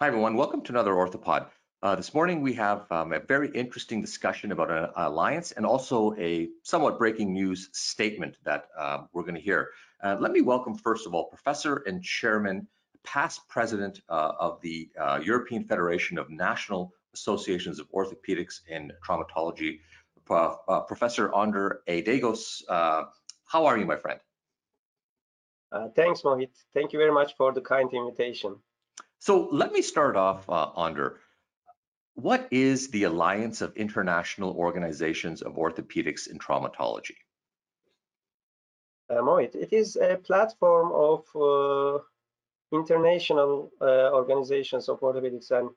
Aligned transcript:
Hi, 0.00 0.08
everyone. 0.08 0.34
Welcome 0.34 0.60
to 0.62 0.72
another 0.72 0.92
Orthopod. 0.92 1.46
Uh, 1.80 1.94
this 1.94 2.14
morning, 2.14 2.40
we 2.40 2.52
have 2.54 2.90
um, 2.90 3.12
a 3.12 3.20
very 3.20 3.48
interesting 3.54 4.00
discussion 4.00 4.50
about 4.50 4.68
an 4.68 4.88
alliance 4.96 5.52
and 5.52 5.64
also 5.64 6.16
a 6.18 6.48
somewhat 6.64 6.98
breaking 6.98 7.32
news 7.32 7.70
statement 7.72 8.36
that 8.42 8.64
uh, 8.76 9.04
we're 9.12 9.22
going 9.22 9.36
to 9.36 9.40
hear. 9.40 9.70
Uh, 10.02 10.16
let 10.18 10.32
me 10.32 10.40
welcome, 10.40 10.74
first 10.74 11.06
of 11.06 11.14
all, 11.14 11.26
Professor 11.26 11.84
and 11.86 12.02
Chairman, 12.02 12.66
past 13.04 13.46
President 13.46 14.00
uh, 14.08 14.32
of 14.40 14.60
the 14.62 14.90
uh, 15.00 15.20
European 15.22 15.62
Federation 15.62 16.18
of 16.18 16.28
National 16.28 16.92
Associations 17.14 17.78
of 17.78 17.88
Orthopedics 17.92 18.62
and 18.68 18.92
Traumatology, 19.06 19.78
uh, 20.28 20.80
Professor 20.88 21.28
Önder 21.28 21.76
Aydingöz. 21.86 22.64
how 23.46 23.64
are 23.64 23.78
you, 23.78 23.86
my 23.86 23.96
friend? 23.96 24.18
thanks, 25.94 26.22
Mohit. 26.22 26.50
Thank 26.72 26.92
you 26.92 26.98
very 26.98 27.12
much 27.12 27.36
for 27.36 27.52
the 27.52 27.60
kind 27.60 27.88
invitation. 27.92 28.56
So 29.26 29.48
let 29.50 29.72
me 29.72 29.80
start 29.80 30.16
off, 30.16 30.44
uh, 30.50 30.70
Önder. 30.76 31.16
What 32.12 32.46
is 32.50 32.90
the 32.90 33.04
Alliance 33.04 33.62
of 33.62 33.74
International 33.74 34.50
Organizations 34.54 35.40
of 35.40 35.54
Orthopedics 35.54 36.28
and 36.28 36.38
Traumatology? 36.38 37.16
Uh, 39.08 39.36
it 39.36 39.72
is 39.72 39.96
a 39.96 40.18
platform 40.18 40.92
of 40.92 41.20
uh, 41.34 42.02
international 42.70 43.70
uh, 43.80 44.10
organizations 44.12 44.90
of 44.90 45.00
orthopedics 45.00 45.50
and 45.52 45.70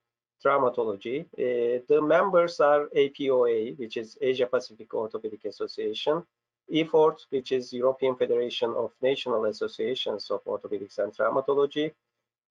traumatology. 0.43 1.21
Uh, 1.21 1.79
the 1.87 2.01
members 2.01 2.59
are 2.59 2.89
APOA, 2.97 3.79
which 3.79 3.95
is 3.95 4.17
Asia 4.19 4.45
Pacific 4.45 4.93
Orthopedic 4.93 5.45
Association, 5.45 6.21
EFORT, 6.69 7.17
which 7.29 7.53
is 7.53 7.71
European 7.71 8.17
Federation 8.17 8.73
of 8.75 8.91
National 9.01 9.45
Associations 9.45 10.29
of 10.31 10.43
Orthopedics 10.43 10.97
and 10.97 11.15
Traumatology, 11.15 11.93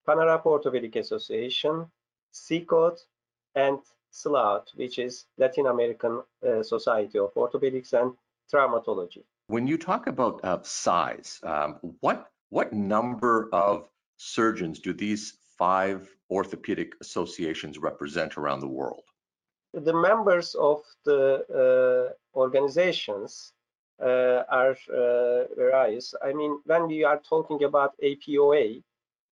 Pan 0.07 0.19
Arab 0.19 0.45
Orthopedic 0.45 0.95
Association, 0.95 1.85
SICOT, 2.31 2.97
and 3.55 3.79
SLAOT, 4.11 4.71
which 4.75 4.99
is 4.99 5.25
Latin 5.37 5.67
American 5.67 6.23
uh, 6.47 6.63
Society 6.63 7.19
of 7.19 7.33
Orthopedics 7.33 7.91
and 7.91 8.13
Traumatology. 8.51 9.23
When 9.47 9.67
you 9.67 9.77
talk 9.77 10.07
about 10.07 10.39
uh, 10.45 10.59
size, 10.63 11.41
um, 11.43 11.79
what 11.99 12.29
what 12.49 12.71
number 12.71 13.49
of 13.51 13.89
surgeons 14.15 14.79
do 14.79 14.93
these 14.93 15.39
five 15.57 16.09
orthopedic 16.31 16.93
associations 17.01 17.77
represent 17.77 18.37
around 18.37 18.61
the 18.61 18.67
world? 18.67 19.03
The 19.73 19.93
members 19.93 20.55
of 20.55 20.83
the 21.03 21.43
uh, 21.51 22.39
organizations 22.39 23.51
uh, 24.01 24.43
are 24.49 24.77
uh, 24.89 25.53
various. 25.57 26.15
I 26.23 26.31
mean, 26.31 26.59
when 26.65 26.87
we 26.87 27.03
are 27.03 27.19
talking 27.19 27.63
about 27.63 27.93
APOA, 28.01 28.81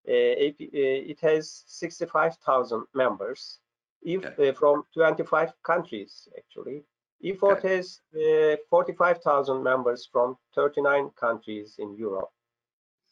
it 0.08 1.20
has 1.22 1.64
65,000 1.68 2.86
members 2.94 3.60
if 4.06 4.24
okay. 4.24 4.50
Uh, 4.50 4.54
from 4.54 4.84
25 4.94 5.54
countries 5.64 6.28
actually. 6.38 6.84
EFORT 7.24 7.58
okay. 7.58 7.78
has 7.78 8.02
45,000 8.70 9.64
members 9.64 10.08
from 10.12 10.38
39 10.54 11.10
countries 11.20 11.76
in 11.80 11.96
Europe. 11.96 12.30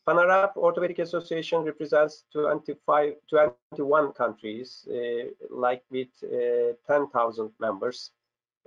Pan 0.06 0.20
Arab 0.20 0.52
Orthopedic 0.58 1.00
Association 1.00 1.64
represents 1.64 2.26
25, 2.34 3.14
21 3.30 4.12
countries, 4.12 4.86
uh, 4.92 5.30
like 5.50 5.82
with 5.90 6.10
uh, 6.24 6.74
10,000 6.86 7.50
members. 7.60 8.12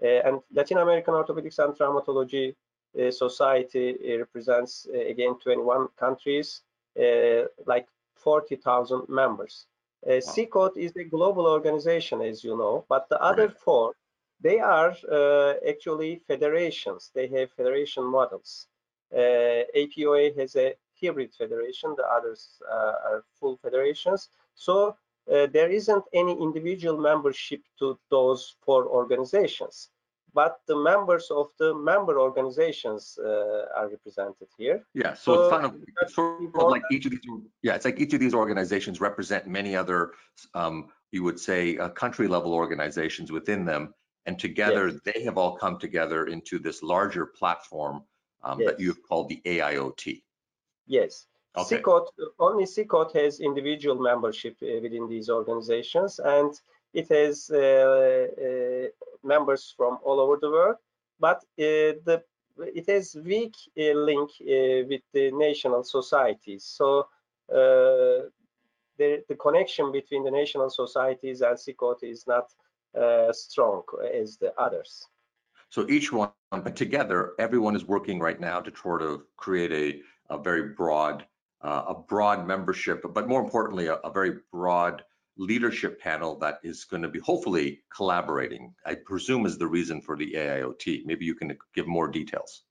Uh, 0.03 0.07
and 0.25 0.41
Latin 0.53 0.79
American 0.79 1.15
Orthopedics 1.15 1.59
and 1.59 1.75
Traumatology 1.75 2.55
Society 3.11 4.17
represents, 4.17 4.87
again, 4.87 5.39
21 5.45 5.89
countries, 5.99 6.63
like 7.67 7.87
40,000 8.17 9.09
members. 9.09 9.67
Uh, 10.07 10.21
is 10.77 10.93
a 10.97 11.05
global 11.05 11.47
organization, 11.47 12.21
as 12.23 12.45
you 12.45 12.57
know, 12.57 12.85
but 12.89 13.09
the 13.09 13.21
other 13.21 13.49
four, 13.49 13.95
they 14.41 14.61
are 14.61 14.95
uh, 15.11 15.55
actually 15.69 16.21
federations. 16.29 17.11
They 17.15 17.27
have 17.29 17.51
federation 17.53 18.05
models. 18.05 18.69
Uh, 19.13 19.65
APOA 19.75 20.39
has 20.39 20.55
a 20.57 20.75
hybrid 21.01 21.35
federation, 21.35 21.95
the 21.97 22.05
others 22.05 22.61
uh, 22.71 22.93
are 23.09 23.25
full 23.39 23.57
federations. 23.57 24.29
So 24.55 24.97
uh, 25.33 25.47
there 25.53 25.71
isn't 25.71 26.05
any 26.13 26.33
individual 26.33 26.99
membership 26.99 27.63
to 27.79 27.99
those 28.11 28.57
four 28.65 28.87
organizations 28.87 29.91
but 30.37 30.61
the 30.67 30.77
members 30.77 31.31
of 31.31 31.47
the 31.59 31.75
member 31.75 32.21
organizations 32.21 33.19
uh, 33.19 33.65
are 33.75 33.89
represented 33.89 34.49
here. 34.59 34.85
Yeah, 34.93 35.15
so, 35.15 35.35
so 35.35 35.41
it's 35.41 35.51
kind 35.51 35.65
of 35.65 35.75
it's 36.03 36.15
sort 36.15 36.45
of 36.55 36.71
like 36.71 36.83
each 36.93 37.07
of 37.07 37.13
these. 37.13 37.21
Yeah, 37.63 37.75
it's 37.75 37.87
like 37.87 37.99
each 37.99 38.13
of 38.13 38.21
these 38.21 38.35
organizations 38.35 39.01
represent 39.01 39.47
many 39.47 39.75
other, 39.75 40.13
um, 40.55 40.89
you 41.11 41.23
would 41.25 41.41
say, 41.41 41.79
uh, 41.79 41.89
country 41.89 42.29
level 42.29 42.53
organizations 42.53 43.33
within 43.33 43.65
them, 43.65 43.95
and 44.27 44.39
together 44.39 44.89
yes. 44.89 45.01
they 45.09 45.25
have 45.25 45.39
all 45.39 45.57
come 45.57 45.79
together 45.79 46.27
into 46.27 46.59
this 46.59 46.83
larger 46.83 47.25
platform 47.25 48.03
um, 48.45 48.61
yes. 48.61 48.69
that 48.69 48.81
you 48.81 48.89
have 48.89 49.03
called 49.09 49.31
the 49.31 49.41
AIOT. 49.47 50.23
Yes. 50.87 51.27
Okay. 51.57 51.83
Only 52.39 52.65
SICOT 52.65 53.11
has 53.15 53.41
individual 53.41 53.97
membership 53.99 54.57
uh, 54.63 54.81
within 54.83 55.09
these 55.09 55.31
organizations, 55.31 56.21
and 56.23 56.53
it 56.93 57.09
has 57.09 57.51
uh, 57.51 57.57
uh, 57.57 58.89
members 59.23 59.75
from 59.77 59.99
all 60.05 60.21
over 60.21 60.39
the 60.41 60.51
world, 60.51 60.77
but 61.21 61.39
uh, 61.59 61.99
the 62.05 62.23
it 62.59 62.89
has 62.89 63.15
weak 63.23 63.55
link 63.77 64.31
with 64.41 65.03
the 65.13 65.31
national 65.33 65.85
societies. 65.85 66.65
So 66.65 67.07
the, 68.99 69.23
the 69.29 69.35
connection 69.35 69.93
between 69.93 70.25
the 70.25 70.31
national 70.31 70.71
societies 70.71 71.43
and 71.43 71.57
SICOT 71.57 72.03
is 72.03 72.27
not 72.27 72.53
uh, 72.99 73.33
strong 73.33 73.83
as 74.15 74.39
the 74.39 74.59
others. 74.59 75.07
So 75.69 75.87
each 75.89 76.13
one, 76.13 76.31
but 76.51 76.77
together, 76.77 77.33
everyone 77.39 77.77
is 77.77 77.85
working 77.85 78.21
right 78.21 78.41
now 78.41 78.61
to 78.61 78.73
sort 78.75 79.03
of 79.03 79.23
create 79.37 79.73
a, 80.31 80.35
a 80.35 80.39
very 80.39 80.75
broad, 80.75 81.27
uh, 81.61 81.85
a 81.89 81.95
broad 81.95 82.47
membership, 82.47 83.05
but 83.13 83.29
more 83.29 83.43
importantly, 83.43 83.89
a, 83.89 83.95
a 83.97 84.11
very 84.11 84.37
broad 84.53 85.05
leadership 85.39 86.01
panel 86.01 86.37
that 86.39 86.61
is 86.63 86.85
going 86.85 87.03
to 87.03 87.09
be 87.09 87.19
hopefully 87.21 87.83
collaborating, 87.95 88.75
I 88.85 88.95
presume 88.95 89.47
is 89.47 89.59
the 89.59 89.67
reason 89.67 90.01
for 90.01 90.17
the 90.17 90.33
AIOT. 90.33 91.05
Maybe 91.05 91.25
you 91.25 91.35
can 91.35 91.57
give 91.75 91.87
more 91.87 92.09
details. 92.09 92.63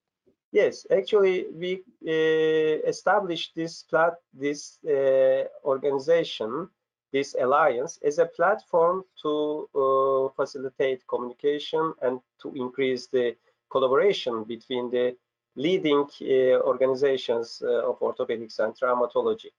Yes, 0.52 0.86
actually, 0.90 1.46
we 1.53 1.84
uh, 2.08 2.88
established 2.88 3.56
this 3.56 3.84
plat 3.84 4.14
this 4.34 4.80
uh, 4.88 5.44
organization, 5.66 6.70
this 7.12 7.36
alliance, 7.40 8.00
as 8.06 8.20
a 8.20 8.26
platform 8.26 9.03
to 9.22 9.68
uh, 9.76 10.30
facilitate 10.36 11.06
communication 11.08 11.94
and 12.02 12.22
to 12.42 12.53
increase 12.56 13.08
the 13.08 13.36
collaboration 13.70 14.46
between 14.46 14.90
the 14.90 15.16
leading 15.58 16.06
uh, 16.22 16.59
organizations 16.72 17.62
uh, 17.62 17.90
of 17.90 18.00
orthopedics 18.00 18.59
and 18.59 18.74
traumatology. 18.80 19.52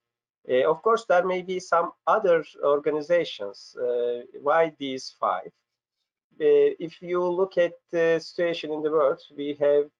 Uh, 0.48 0.70
of 0.70 0.80
course, 0.82 1.04
there 1.04 1.26
may 1.26 1.42
be 1.42 1.58
some 1.58 1.92
other 2.06 2.44
organizations. 2.62 3.76
Uh, 3.76 4.20
why 4.42 4.72
these 4.78 5.14
five? 5.18 5.50
Uh, 6.40 6.76
if 6.78 7.00
you 7.02 7.24
look 7.24 7.58
at 7.58 7.72
the 7.90 8.18
situation 8.20 8.72
in 8.72 8.82
the 8.82 8.90
world, 8.90 9.20
we 9.36 9.54
have, 9.54 9.90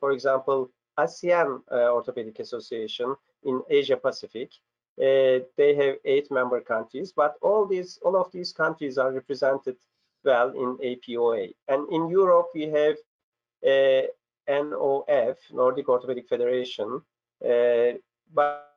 for 0.00 0.12
example, 0.12 0.70
ASEAN 0.98 1.60
Orthopedic 1.70 2.38
Association 2.38 3.14
in 3.44 3.60
Asia 3.68 3.96
Pacific. 3.96 4.50
Uh, 4.98 5.44
they 5.58 5.74
have 5.74 5.96
eight 6.06 6.30
member 6.30 6.60
countries, 6.60 7.12
but 7.12 7.34
all 7.42 7.66
these, 7.66 7.98
all 8.02 8.16
of 8.16 8.32
these 8.32 8.52
countries 8.52 8.96
are 8.96 9.12
represented 9.12 9.76
well 10.24 10.48
in 10.50 10.78
APOA. 10.78 11.54
And 11.68 11.86
in 11.92 12.08
Europe, 12.08 12.48
we 12.54 12.62
have 12.62 12.96
uh, 13.66 14.06
NOF, 14.48 15.36
Nordic 15.52 15.88
Orthopedic 15.88 16.28
Federation, 16.28 17.02
uh, 17.44 17.98
but 18.32 18.75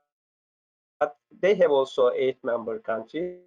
but 0.99 1.15
they 1.41 1.55
have 1.55 1.71
also 1.71 2.11
eight 2.15 2.37
member 2.43 2.79
countries 2.79 3.39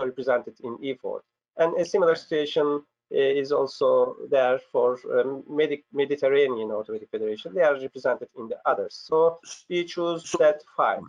represented 0.00 0.54
in 0.62 0.78
EFORT. 0.78 1.22
And 1.56 1.76
a 1.78 1.84
similar 1.84 2.14
situation 2.14 2.82
eh, 3.12 3.40
is 3.42 3.52
also 3.52 4.16
there 4.30 4.58
for 4.72 4.98
um, 5.12 5.42
Medi 5.48 5.84
Mediterranean 5.92 6.70
Orthopedic 6.70 7.10
Federation. 7.10 7.54
They 7.54 7.62
are 7.62 7.78
represented 7.78 8.28
in 8.38 8.48
the 8.48 8.58
others. 8.64 8.94
So 9.08 9.40
we 9.68 9.84
choose 9.84 10.28
so, 10.28 10.38
that 10.38 10.60
five. 10.76 11.00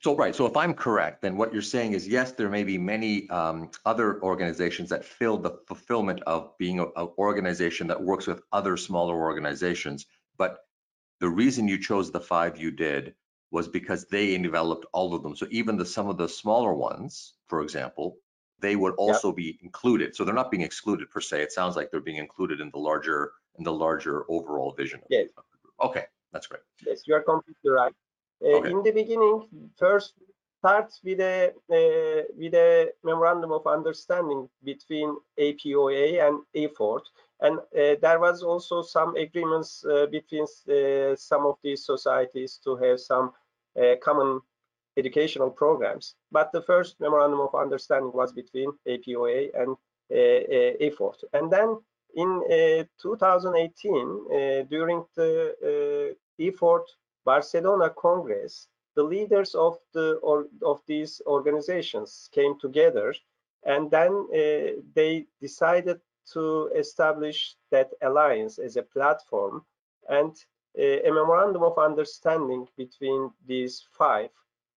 So 0.00 0.16
right. 0.16 0.34
So 0.34 0.46
if 0.46 0.56
I'm 0.56 0.74
correct, 0.74 1.22
then 1.22 1.36
what 1.36 1.52
you're 1.52 1.62
saying 1.62 1.92
is 1.92 2.06
yes, 2.06 2.32
there 2.32 2.48
may 2.48 2.64
be 2.64 2.78
many 2.78 3.28
um, 3.30 3.70
other 3.84 4.22
organizations 4.22 4.88
that 4.90 5.04
fill 5.04 5.36
the 5.36 5.58
fulfillment 5.66 6.22
of 6.26 6.56
being 6.58 6.80
an 6.80 7.08
organization 7.18 7.86
that 7.88 8.00
works 8.02 8.26
with 8.26 8.40
other 8.52 8.76
smaller 8.76 9.16
organizations. 9.20 10.06
But 10.38 10.58
the 11.20 11.28
reason 11.28 11.68
you 11.68 11.78
chose 11.78 12.10
the 12.10 12.20
five 12.20 12.58
you 12.58 12.70
did 12.70 13.14
was 13.50 13.68
because 13.68 14.06
they 14.06 14.36
developed 14.38 14.86
all 14.92 15.14
of 15.14 15.22
them. 15.22 15.34
So 15.34 15.46
even 15.50 15.76
the 15.76 15.86
some 15.86 16.08
of 16.08 16.16
the 16.16 16.28
smaller 16.28 16.74
ones, 16.74 17.34
for 17.48 17.62
example, 17.62 18.16
they 18.60 18.76
would 18.76 18.94
also 18.94 19.28
yep. 19.28 19.36
be 19.36 19.58
included. 19.62 20.14
So 20.14 20.24
they're 20.24 20.34
not 20.34 20.50
being 20.50 20.62
excluded 20.62 21.10
per 21.10 21.20
se. 21.20 21.42
It 21.42 21.52
sounds 21.52 21.76
like 21.76 21.90
they're 21.90 22.00
being 22.00 22.18
included 22.18 22.60
in 22.60 22.70
the 22.70 22.78
larger 22.78 23.32
in 23.58 23.64
the 23.64 23.72
larger 23.72 24.24
overall 24.28 24.72
vision. 24.72 25.00
Yes. 25.08 25.28
Okay, 25.82 26.04
that's 26.32 26.46
great. 26.46 26.62
Yes, 26.86 27.02
you 27.06 27.14
are 27.14 27.22
completely 27.22 27.70
right. 27.70 27.92
Uh, 28.42 28.58
okay. 28.58 28.70
In 28.70 28.82
the 28.82 28.90
beginning, 28.90 29.46
first 29.76 30.14
start 30.58 30.92
with 31.02 31.20
a 31.20 31.52
uh, 31.70 32.22
with 32.36 32.54
a 32.54 32.92
memorandum 33.02 33.52
of 33.52 33.66
understanding 33.66 34.48
between 34.62 35.16
APOA 35.38 36.26
and 36.26 36.42
EFORT, 36.54 37.02
and 37.40 37.58
uh, 37.58 37.96
there 38.02 38.18
was 38.18 38.42
also 38.42 38.82
some 38.82 39.16
agreements 39.16 39.84
uh, 39.84 40.06
between 40.06 40.44
uh, 40.44 41.16
some 41.16 41.46
of 41.46 41.56
these 41.62 41.84
societies 41.84 42.60
to 42.64 42.76
have 42.76 43.00
some 43.00 43.32
uh, 43.80 43.94
common 44.02 44.40
educational 44.96 45.50
programs. 45.50 46.14
But 46.32 46.52
the 46.52 46.62
first 46.62 47.00
memorandum 47.00 47.40
of 47.40 47.54
understanding 47.54 48.12
was 48.12 48.32
between 48.32 48.72
APOA 48.86 49.50
and 49.54 49.76
uh, 50.12 50.76
EFORT, 50.80 51.22
and 51.32 51.50
then 51.50 51.78
in 52.16 52.42
2018 53.00 54.66
during 54.68 55.04
the 55.14 56.16
EFORT 56.40 56.82
Barcelona 57.24 57.90
Congress 57.90 58.66
the 58.96 59.02
leaders 59.02 59.54
of 59.54 59.78
the 59.92 60.14
or 60.22 60.46
of 60.62 60.80
these 60.86 61.22
organizations 61.26 62.28
came 62.32 62.58
together 62.58 63.14
and 63.64 63.90
then 63.90 64.12
uh, 64.34 64.80
they 64.94 65.26
decided 65.40 66.00
to 66.32 66.70
establish 66.76 67.56
that 67.70 67.90
alliance 68.02 68.58
as 68.58 68.76
a 68.76 68.82
platform 68.82 69.64
and 70.08 70.36
a 70.78 71.10
memorandum 71.10 71.62
of 71.62 71.78
understanding 71.78 72.66
between 72.76 73.30
these 73.46 73.84
five 73.90 74.30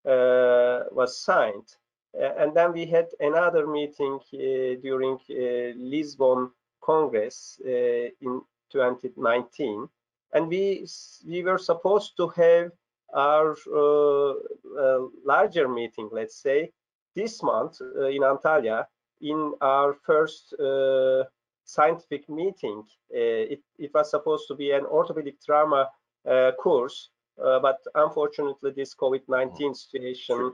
uh, 0.06 0.84
was 0.92 1.18
signed. 1.18 1.76
Uh, 2.20 2.34
and 2.38 2.56
then 2.56 2.74
we 2.74 2.86
had 2.86 3.08
another 3.20 3.68
meeting 3.68 4.20
uh, 4.34 4.82
during 4.82 5.18
uh, 5.30 5.74
lisbon 5.78 6.50
congress 6.82 7.60
in 7.64 8.42
2019 8.72 9.88
and 10.34 10.48
we 10.48 10.86
we 11.26 11.44
were 11.44 11.58
supposed 11.58 12.18
to 12.18 12.28
have 12.30 12.72
our 13.14 13.56
uh, 13.72 14.32
uh, 14.80 15.08
larger 15.24 15.68
meeting, 15.68 16.10
let's 16.12 16.36
say, 16.36 16.72
this 17.16 17.44
month 17.44 17.80
uh, 17.82 18.08
in 18.08 18.22
Antalya, 18.22 18.86
in 19.24 19.54
our 19.62 19.96
first 20.06 20.54
uh, 20.60 21.24
scientific 21.64 22.30
meeting. 22.30 22.84
Uh, 23.12 23.54
it, 23.54 23.62
it, 23.80 23.92
was 23.94 24.10
supposed 24.12 24.48
to 24.50 24.56
be 24.56 24.72
an 24.72 24.86
orthopedic 24.86 25.42
trauma 25.42 25.90
uh, 26.30 26.52
course, 26.62 27.10
but 27.38 27.80
unfortunately 27.96 28.72
this 28.76 28.94
COVID-19 28.96 29.28
mm-hmm. 29.28 29.74
situation 29.74 30.52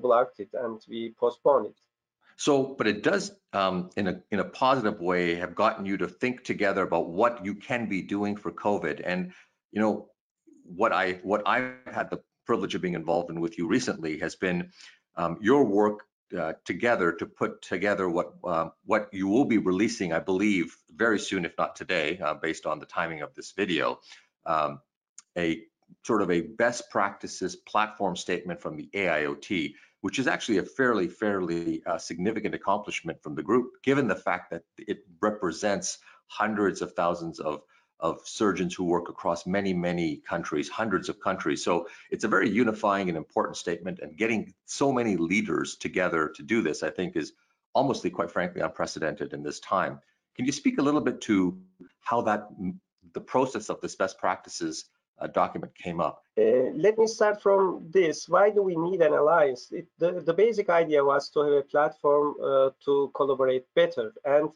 blocked 0.00 0.40
it 0.40 0.48
and 0.54 0.80
we 0.88 1.14
postponed 1.18 1.66
it. 1.66 1.76
So, 2.36 2.74
but 2.76 2.86
it 2.86 3.02
does, 3.02 3.32
um, 3.52 3.90
in 3.96 4.08
a 4.08 4.20
in 4.32 4.40
a 4.40 4.44
positive 4.44 5.00
way, 5.00 5.36
have 5.36 5.54
gotten 5.54 5.86
you 5.86 5.96
to 5.98 6.08
think 6.08 6.42
together 6.42 6.82
about 6.82 7.08
what 7.08 7.44
you 7.44 7.54
can 7.54 7.88
be 7.88 8.02
doing 8.02 8.36
for 8.36 8.50
COVID. 8.50 9.02
And 9.04 9.32
you 9.70 9.80
know, 9.80 10.08
what 10.64 10.92
I 10.92 11.20
what 11.22 11.46
I've 11.46 11.74
had 11.92 12.10
the 12.10 12.20
privilege 12.44 12.74
of 12.74 12.82
being 12.82 12.94
involved 12.94 13.30
in 13.30 13.40
with 13.40 13.56
you 13.56 13.68
recently 13.68 14.18
has 14.18 14.34
been 14.34 14.70
um, 15.16 15.38
your 15.40 15.64
work 15.64 16.00
uh, 16.36 16.54
together 16.64 17.12
to 17.12 17.26
put 17.26 17.62
together 17.62 18.08
what 18.08 18.34
uh, 18.44 18.68
what 18.84 19.08
you 19.12 19.28
will 19.28 19.44
be 19.44 19.58
releasing, 19.58 20.12
I 20.12 20.18
believe, 20.20 20.76
very 20.94 21.18
soon, 21.18 21.44
if 21.44 21.56
not 21.58 21.76
today, 21.76 22.18
uh, 22.18 22.34
based 22.34 22.66
on 22.66 22.78
the 22.78 22.86
timing 22.86 23.22
of 23.22 23.34
this 23.34 23.52
video, 23.52 24.00
um, 24.46 24.80
a 25.36 25.62
sort 26.04 26.22
of 26.22 26.30
a 26.30 26.40
best 26.40 26.90
practices 26.90 27.56
platform 27.56 28.16
statement 28.16 28.60
from 28.60 28.76
the 28.76 28.88
AIOT, 28.94 29.74
which 30.00 30.18
is 30.18 30.26
actually 30.26 30.58
a 30.58 30.64
fairly 30.64 31.08
fairly 31.08 31.82
uh, 31.86 31.98
significant 31.98 32.54
accomplishment 32.54 33.22
from 33.22 33.34
the 33.34 33.42
group, 33.42 33.82
given 33.82 34.08
the 34.08 34.16
fact 34.16 34.50
that 34.50 34.62
it 34.78 35.00
represents 35.20 35.98
hundreds 36.26 36.82
of 36.82 36.92
thousands 36.92 37.38
of 37.38 37.62
of 38.00 38.20
surgeons 38.24 38.74
who 38.74 38.84
work 38.84 39.08
across 39.08 39.46
many, 39.46 39.72
many 39.72 40.16
countries, 40.16 40.68
hundreds 40.68 41.08
of 41.08 41.20
countries. 41.20 41.64
So 41.64 41.88
it's 42.10 42.24
a 42.24 42.28
very 42.28 42.50
unifying 42.50 43.08
and 43.08 43.16
important 43.16 43.56
statement 43.56 44.00
and 44.00 44.16
getting 44.16 44.52
so 44.66 44.92
many 44.92 45.16
leaders 45.16 45.76
together 45.76 46.32
to 46.36 46.42
do 46.42 46.62
this, 46.62 46.82
I 46.82 46.90
think 46.90 47.16
is 47.16 47.32
almost 47.74 48.10
quite 48.12 48.30
frankly 48.30 48.60
unprecedented 48.60 49.32
in 49.32 49.42
this 49.42 49.60
time. 49.60 50.00
Can 50.36 50.44
you 50.44 50.52
speak 50.52 50.78
a 50.78 50.82
little 50.82 51.00
bit 51.00 51.20
to 51.22 51.58
how 52.00 52.22
that 52.22 52.48
the 53.12 53.20
process 53.20 53.70
of 53.70 53.80
this 53.80 53.94
best 53.94 54.18
practices 54.18 54.86
uh, 55.20 55.28
document 55.28 55.72
came 55.74 56.00
up? 56.00 56.22
Uh, 56.36 56.70
let 56.74 56.98
me 56.98 57.06
start 57.06 57.40
from 57.40 57.86
this. 57.90 58.28
Why 58.28 58.50
do 58.50 58.62
we 58.62 58.76
need 58.76 59.00
an 59.00 59.12
alliance? 59.12 59.70
It, 59.70 59.86
the, 59.98 60.20
the 60.20 60.34
basic 60.34 60.68
idea 60.68 61.04
was 61.04 61.30
to 61.30 61.40
have 61.40 61.52
a 61.52 61.62
platform 61.62 62.34
uh, 62.42 62.70
to 62.84 63.10
collaborate 63.14 63.66
better. 63.74 64.12
And 64.24 64.48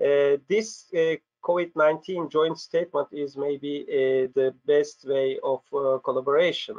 uh, 0.00 0.38
this 0.48 0.86
uh, 0.96 1.16
COVID-19 1.48 2.30
joint 2.30 2.58
statement 2.58 3.08
is 3.10 3.36
maybe 3.36 3.84
uh, 3.88 4.28
the 4.34 4.54
best 4.66 5.06
way 5.08 5.38
of 5.42 5.62
uh, 5.72 5.98
collaboration. 6.04 6.76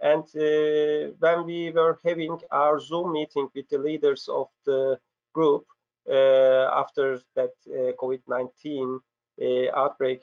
And 0.00 0.24
uh, 0.36 1.12
when 1.20 1.44
we 1.44 1.70
were 1.70 1.98
having 2.04 2.38
our 2.50 2.80
Zoom 2.80 3.12
meeting 3.12 3.48
with 3.54 3.68
the 3.68 3.78
leaders 3.78 4.28
of 4.28 4.48
the 4.64 4.98
group 5.32 5.64
uh, 6.08 6.70
after 6.72 7.20
that 7.36 7.52
uh, 7.68 7.92
COVID-19 8.00 8.98
uh, 9.40 9.76
outbreak 9.76 10.22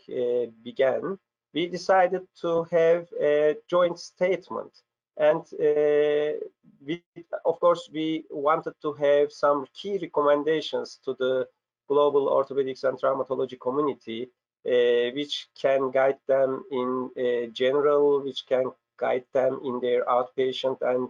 began, 0.64 1.18
we 1.54 1.68
decided 1.68 2.24
to 2.42 2.64
have 2.72 3.08
a 3.22 3.56
joint 3.70 3.98
statement. 4.00 4.72
And 5.18 5.46
we, 6.86 7.02
of 7.46 7.60
course, 7.62 7.90
we 7.94 8.26
wanted 8.30 8.74
to 8.82 8.92
have 8.94 9.32
some 9.32 9.66
key 9.74 9.98
recommendations 10.02 11.00
to 11.06 11.16
the 11.18 11.48
global 11.88 12.28
orthopedics 12.30 12.84
and 12.84 13.00
traumatology 13.00 13.60
community, 13.60 14.30
uh, 14.66 15.12
which 15.14 15.48
can 15.60 15.92
guide 15.92 16.18
them 16.28 16.64
in 16.72 17.10
uh, 17.18 17.48
general, 17.52 18.22
which 18.24 18.46
can 18.48 18.72
guide 18.98 19.26
them 19.34 19.60
in 19.64 19.80
their 19.80 20.04
outpatient 20.06 20.78
and 20.82 21.10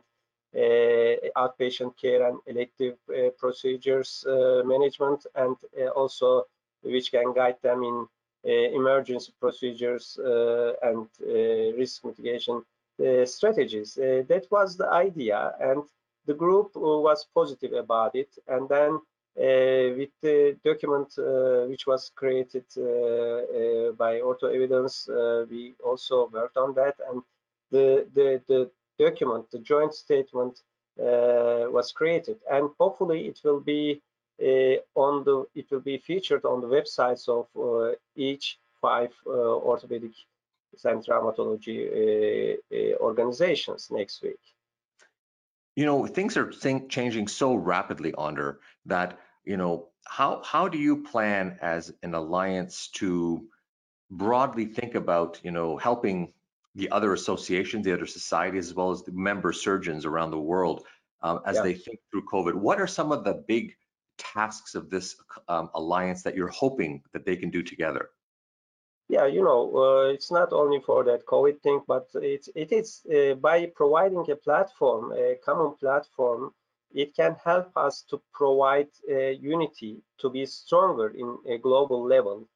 uh, 0.56 1.16
outpatient 1.36 1.98
care 1.98 2.28
and 2.28 2.40
elective 2.48 2.96
uh, 3.10 3.30
procedures 3.38 4.26
uh, 4.26 4.62
management, 4.66 5.26
and 5.36 5.58
also 5.96 6.44
which 6.82 7.12
can 7.12 7.34
guide 7.34 7.58
them 7.62 7.84
in 7.84 8.08
emergency 8.74 9.34
procedures 9.40 10.18
and 10.84 11.08
risk 11.78 12.06
mitigation 12.06 12.64
strategies. 13.26 13.96
that 13.96 14.46
was 14.52 14.78
the 14.78 14.88
idea, 14.90 15.54
and 15.60 15.84
the 16.26 16.34
group 16.34 16.72
was 16.76 17.26
positive 17.34 17.74
about 17.74 18.16
it. 18.16 18.30
And 18.48 18.70
then 18.70 19.00
Uh, 19.38 19.92
with 19.98 20.12
the 20.22 20.56
document 20.64 21.14
uh, 21.18 21.68
which 21.68 21.86
was 21.86 22.10
created 22.16 22.64
uh, 22.78 22.82
uh 22.82 23.92
by 23.92 24.22
Ortho 24.22 24.46
Evidence, 24.46 25.10
uh, 25.10 25.46
we 25.50 25.76
also 25.84 26.30
worked 26.32 26.56
on 26.56 26.74
that, 26.74 26.96
and 27.12 27.22
the 27.70 28.08
the 28.14 28.42
the 28.48 28.72
document, 28.98 29.52
the 29.52 29.60
joint 29.60 29.94
statement, 29.94 30.62
was 30.96 31.92
created, 31.92 32.38
and 32.50 32.70
hopefully 32.80 33.28
it 33.28 33.42
will 33.44 33.60
be 33.60 34.02
on 34.96 35.26
the 35.26 35.46
it 35.54 35.70
will 35.70 35.82
be 35.82 35.98
featured 35.98 36.46
on 36.46 36.62
the 36.62 36.68
websites 36.68 37.28
of 37.28 37.46
each 38.16 38.58
five 38.82 39.12
orthopedic 39.26 40.14
and 40.86 41.06
traumatology 41.06 42.58
organizations 43.02 43.92
next 43.92 44.24
week. 44.24 44.40
You 45.76 45.86
know, 45.86 46.08
things 46.08 46.38
are 46.38 46.52
changing 46.88 47.28
so 47.28 47.54
rapidly, 47.56 48.14
Önder, 48.14 48.60
that 48.86 49.20
you 49.46 49.58
know, 49.58 49.90
how 50.08 50.42
how 50.44 50.68
do 50.68 50.78
you 50.78 51.04
plan 51.04 51.58
as 51.62 51.94
an 52.04 52.14
alliance 52.14 52.90
to 52.96 53.48
broadly 54.12 54.66
think 54.66 54.96
about, 54.96 55.40
you 55.44 55.52
know, 55.52 55.78
helping 55.78 56.34
the 56.76 56.90
other 56.92 57.14
associations, 57.14 57.86
the 57.86 57.94
other 57.94 58.06
societies, 58.06 58.68
as 58.68 58.74
well 58.74 58.92
as 58.92 59.04
the 59.04 59.12
member 59.12 59.52
surgeons 59.54 60.06
around 60.06 60.32
the 60.32 60.40
world 60.40 60.86
um, 61.22 61.40
as 61.46 61.56
yeah. 61.56 61.64
they 61.64 61.74
think 61.74 62.00
through 62.12 62.26
COVID? 62.26 62.54
What 62.54 62.80
are 62.80 62.88
some 62.88 63.12
of 63.12 63.24
the 63.24 63.44
big 63.48 63.76
tasks 64.18 64.76
of 64.76 64.90
this 64.90 65.16
um, 65.48 65.70
alliance 65.74 66.24
that 66.24 66.36
you're 66.36 66.48
hoping 66.48 67.02
that 67.14 67.26
they 67.26 67.36
can 67.36 67.50
do 67.50 67.64
together? 67.64 68.10
Yeah, 69.08 69.28
you 69.28 69.44
know, 69.44 69.72
uh, 69.76 70.14
it's 70.14 70.32
not 70.32 70.52
only 70.52 70.82
for 70.84 71.04
that 71.04 71.26
COVID 71.28 71.62
thing, 71.62 71.82
but 71.88 72.08
it's 72.16 72.50
it 72.56 72.72
is 72.72 73.06
uh, 73.16 73.36
by 73.36 73.68
providing 73.68 74.26
a 74.32 74.36
platform, 74.36 75.14
a 75.14 75.36
common 75.46 75.76
platform 75.76 76.54
it 76.96 77.14
can 77.16 77.36
help 77.44 77.72
us 77.76 78.04
to 78.10 78.22
provide 78.34 78.88
uh, 79.12 79.16
unity 79.56 80.02
to 80.18 80.30
be 80.30 80.46
stronger 80.46 81.10
in 81.10 81.38
a 81.48 81.58
global 81.58 82.08
level. 82.08 82.48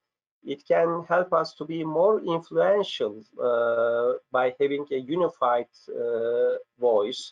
It 0.44 0.66
can 0.66 1.04
help 1.08 1.34
us 1.34 1.54
to 1.56 1.66
be 1.66 1.84
more 1.84 2.22
influential 2.22 3.22
uh, 3.38 4.14
by 4.32 4.56
having 4.60 4.86
a 4.92 4.98
unified 4.98 5.74
uh, 5.90 6.56
voice 6.80 7.32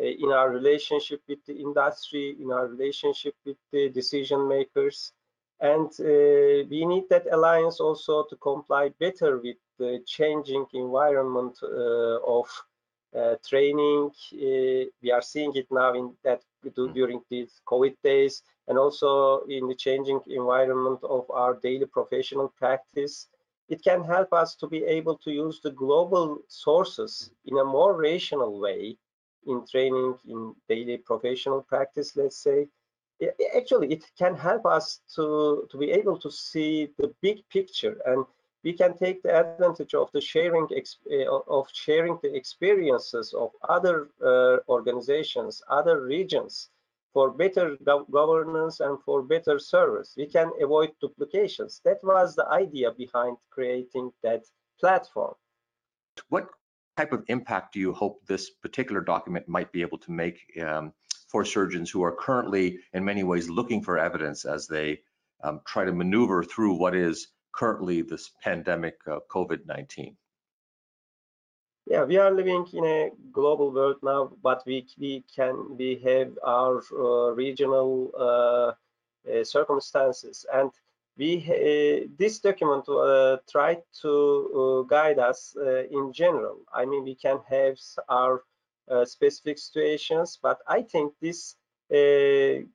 uh, 0.00 0.04
in 0.04 0.30
our 0.32 0.50
relationship 0.50 1.20
with 1.28 1.44
the 1.46 1.54
industry, 1.54 2.36
in 2.40 2.50
our 2.50 2.66
relationship 2.66 3.34
with 3.44 3.58
the 3.72 3.90
decision 3.90 4.48
makers. 4.48 5.12
And 5.60 5.90
uh, 6.00 6.64
we 6.70 6.84
need 6.86 7.04
that 7.10 7.26
alliance 7.32 7.80
also 7.80 8.24
to 8.30 8.36
comply 8.36 8.90
better 8.98 9.38
with 9.38 9.56
the 9.78 10.02
changing 10.06 10.66
environment 10.72 11.58
uh, 11.62 12.18
of 12.26 12.46
training. 13.48 14.10
Uh, 14.32 14.84
we 15.02 15.10
are 15.12 15.22
seeing 15.22 15.52
it 15.54 15.66
now 15.70 15.92
in 15.94 16.12
that 16.24 16.42
hmm. 16.62 16.92
during 16.92 17.20
these 17.30 17.60
COVID 17.66 17.96
days 18.02 18.42
and 18.68 18.78
also 18.78 19.40
in 19.48 19.68
the 19.68 19.74
changing 19.74 20.20
environment 20.26 21.00
of 21.02 21.30
our 21.30 21.54
daily 21.62 21.86
professional 21.86 22.52
practice. 22.56 23.28
It 23.68 23.82
can 23.82 24.04
help 24.04 24.32
us 24.32 24.54
to 24.56 24.66
be 24.68 24.84
able 24.84 25.18
to 25.18 25.30
use 25.30 25.60
the 25.60 25.72
global 25.72 26.38
sources 26.48 27.30
in 27.46 27.58
a 27.58 27.64
more 27.64 27.94
rational 27.96 28.60
way 28.60 28.96
in 29.46 29.64
training 29.66 30.14
in 30.28 30.54
daily 30.68 30.96
professional 30.98 31.62
practice 31.62 32.16
let's 32.16 32.36
say 32.36 32.66
actually 33.56 33.92
it 33.92 34.04
can 34.18 34.34
help 34.34 34.66
us 34.66 35.00
to 35.14 35.66
to 35.70 35.78
be 35.78 35.90
able 35.90 36.18
to 36.18 36.30
see 36.30 36.88
the 36.98 37.12
big 37.22 37.38
picture 37.48 37.96
and 38.06 38.24
we 38.66 38.72
can 38.72 38.92
take 38.98 39.22
the 39.22 39.32
advantage 39.42 39.94
of 39.94 40.10
the 40.12 40.20
sharing 40.20 40.66
eh, 40.76 41.26
of 41.58 41.64
sharing 41.72 42.14
the 42.24 42.32
experiences 42.40 43.26
of 43.42 43.50
other 43.76 43.96
uh, 44.30 44.56
organizations 44.76 45.52
other 45.80 45.96
regions 46.14 46.54
for 47.14 47.26
better 47.42 47.68
governance 48.20 48.80
and 48.86 48.94
for 49.04 49.22
better 49.34 49.58
service. 49.74 50.08
We 50.22 50.26
can 50.36 50.48
avoid 50.64 50.90
duplications. 51.00 51.80
That 51.86 52.00
was 52.02 52.28
the 52.34 52.46
idea 52.62 52.88
behind 53.04 53.34
creating 53.54 54.06
that 54.26 54.42
platform. 54.80 55.34
What 56.28 56.46
type 56.98 57.12
of 57.14 57.22
impact 57.28 57.72
do 57.74 57.78
you 57.80 57.92
hope 58.02 58.14
this 58.26 58.50
particular 58.64 59.00
document 59.00 59.48
might 59.48 59.70
be 59.72 59.80
able 59.86 60.00
to 60.06 60.12
make 60.24 60.38
um, 60.66 60.92
for 61.32 61.42
surgeons 61.44 61.88
who 61.90 62.02
are 62.02 62.16
currently, 62.26 62.66
in 62.92 63.02
many 63.04 63.22
ways, 63.30 63.48
looking 63.48 63.80
for 63.86 63.96
evidence 63.96 64.44
as 64.44 64.66
they 64.66 64.88
um, 65.44 65.60
try 65.72 65.84
to 65.86 65.92
maneuver 65.92 66.42
through 66.42 66.74
what 66.74 66.94
is 66.94 67.28
currently 67.56 68.02
this 68.02 68.30
pandemic 68.42 68.98
uh, 69.06 69.18
COVID-19? 69.30 70.14
Yeah, 71.86 72.04
we 72.04 72.16
are 72.16 72.32
living 72.32 72.66
in 72.72 72.84
a 72.84 73.10
global 73.32 73.72
world 73.72 73.96
now, 74.02 74.32
but 74.42 74.62
we 74.66 74.86
we 74.98 75.24
can 75.34 75.76
we 75.76 76.00
have 76.04 76.36
our 76.44 76.82
uh, 76.92 77.30
regional 77.32 78.10
uh, 78.18 78.72
uh 79.30 79.44
circumstances, 79.44 80.44
and 80.52 80.70
we 81.16 81.30
uh, 81.46 82.08
this 82.18 82.40
document 82.40 82.88
uh, 82.88 83.36
tried 83.48 83.82
to 84.02 84.84
guide 84.90 85.20
us 85.20 85.54
in 85.90 86.12
general. 86.12 86.58
I 86.74 86.86
mean, 86.86 87.04
we 87.04 87.14
can 87.14 87.38
have 87.48 87.78
our 88.08 88.42
specific 89.04 89.58
situations, 89.58 90.38
but 90.42 90.58
I 90.66 90.82
think 90.82 91.12
this 91.20 91.54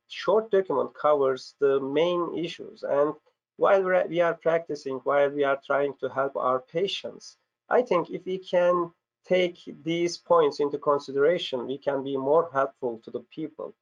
short 0.07 0.51
document 0.51 0.91
covers 0.95 1.55
the 1.59 1.81
main 1.81 2.21
issues. 2.45 2.83
And 2.83 3.13
while 3.62 3.84
we 4.10 4.20
are 4.22 4.34
practicing, 4.34 4.96
while 5.03 5.30
we 5.30 5.44
are 5.44 5.60
trying 5.70 5.94
to 6.01 6.10
help 6.10 6.36
our 6.36 6.60
patients, 6.77 7.38
I 7.70 7.84
think 7.84 8.10
if 8.10 8.25
we 8.25 8.39
can 8.39 8.91
take 9.27 9.58
these 9.84 10.18
points 10.18 10.60
into 10.60 10.80
consideration, 10.80 11.68
we 11.68 11.77
can 11.77 12.03
be 12.03 12.18
more 12.18 12.50
helpful 12.51 13.00
to 13.03 13.12
the 13.12 13.24
people. 13.38 13.75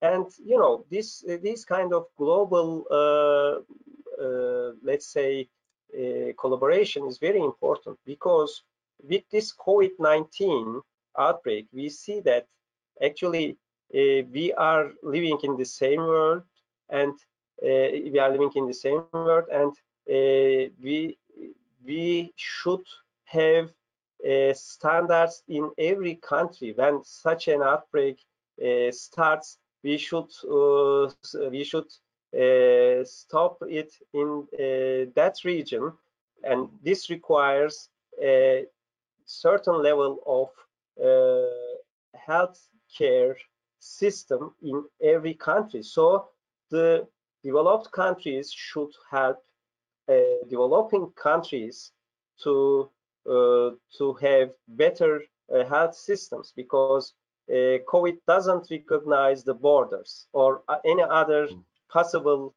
And 0.00 0.26
you 0.50 0.58
know, 0.62 0.86
this 0.90 1.08
this 1.48 1.64
kind 1.66 1.92
of 1.92 2.06
global, 2.16 2.68
uh, 3.00 3.54
uh, 4.24 4.72
let's 4.82 5.08
say, 5.16 5.30
uh, 6.00 6.32
collaboration 6.42 7.02
is 7.06 7.18
very 7.18 7.42
important 7.50 7.98
because 8.06 8.62
with 9.10 9.24
this 9.30 9.48
COVID-19, 9.66 10.80
outbreak, 11.18 11.66
we 11.72 11.88
see 11.90 12.20
that 12.20 12.46
actually 13.08 13.48
uh, 13.94 14.20
we 14.36 14.54
are 14.56 14.84
living 15.02 15.38
in 15.42 15.56
the 15.56 15.70
same 15.82 16.00
world 16.00 16.42
and 16.88 17.14
we 18.12 18.18
are 18.18 18.30
living 18.30 18.50
in 18.56 18.66
the 18.66 18.74
same 18.74 19.02
world 19.12 19.44
and 19.52 19.72
uh, 20.10 20.70
we 20.82 21.16
we 21.84 22.32
should 22.36 22.84
have 23.24 23.70
uh, 24.28 24.52
standards 24.54 25.42
in 25.48 25.70
every 25.78 26.16
country 26.16 26.72
when 26.76 27.02
such 27.04 27.48
an 27.48 27.62
outbreak 27.62 28.18
uh, 28.62 28.90
starts 28.90 29.58
we 29.82 29.96
should 29.96 30.30
we 31.50 31.64
should 31.64 31.90
stop 33.06 33.58
it 33.68 33.92
in 34.12 34.46
that 35.14 35.36
region 35.44 35.92
and 36.44 36.68
this 36.82 37.10
requires 37.10 37.88
a 38.22 38.64
certain 39.24 39.82
level 39.82 40.18
of 40.26 40.48
uh, 41.04 41.46
health 42.14 42.68
care 42.96 43.36
system 43.78 44.54
in 44.62 44.84
every 45.02 45.34
country. 45.34 45.82
So 45.82 46.28
the 46.70 47.06
developed 47.42 47.90
countries 47.92 48.52
should 48.52 48.90
help 49.10 49.38
uh, 50.08 50.14
developing 50.48 51.12
countries 51.22 51.92
to 52.42 52.90
uh, 53.28 53.70
to 53.98 54.14
have 54.14 54.50
better 54.68 55.22
uh, 55.54 55.64
health 55.64 55.94
systems 55.94 56.52
because 56.56 57.12
uh, 57.50 57.78
COVID 57.92 58.16
doesn't 58.26 58.68
recognize 58.70 59.44
the 59.44 59.52
borders 59.52 60.26
or 60.32 60.62
any 60.84 61.02
other 61.02 61.46
hmm. 61.48 61.60
possible 61.90 62.54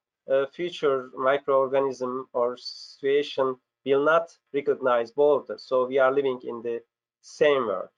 future 0.53 1.09
microorganism 1.17 2.23
or 2.31 2.55
situation 2.55 3.53
will 3.85 4.05
not 4.05 4.29
recognize 4.53 5.11
borders. 5.11 5.65
So 5.67 5.87
we 5.87 5.97
are 5.97 6.13
living 6.13 6.39
in 6.43 6.61
the 6.61 6.79
same 7.21 7.65
world. 7.67 7.89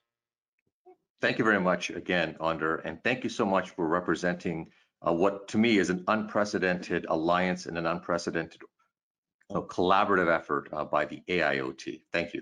Thank 1.21 1.37
you 1.37 1.45
very 1.45 1.59
much 1.59 1.91
again, 1.91 2.35
Önder, 2.39 2.81
and 2.85 3.03
thank 3.03 3.23
you 3.23 3.29
so 3.29 3.45
much 3.45 3.69
for 3.71 3.87
representing 3.87 4.71
uh, 5.07 5.13
what 5.13 5.47
to 5.49 5.57
me 5.57 5.77
is 5.77 5.89
an 5.89 6.03
unprecedented 6.07 7.05
alliance 7.09 7.65
and 7.65 7.77
an 7.77 7.85
unprecedented 7.85 8.61
collaborative 9.51 10.33
effort 10.33 10.69
uh, 10.73 10.85
by 10.85 11.05
the 11.05 11.21
AIoT. 11.27 12.01
Thank 12.11 12.33
you. 12.33 12.41